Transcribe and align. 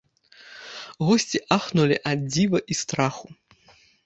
Госці 1.09 1.41
ахнулі 1.57 1.97
ад 2.13 2.19
дзіва 2.31 2.59
і 2.75 2.79
страху. 2.81 3.27